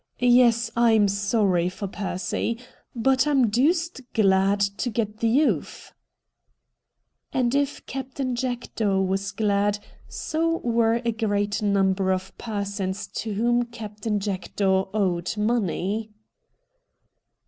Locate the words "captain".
7.85-8.35, 13.65-14.19